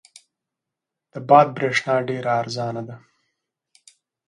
د 1.11 1.13
باد 1.29 1.47
برېښنا 1.57 1.95
ډېره 2.09 2.31
ارزانه 2.41 2.81
ده. 2.87 2.95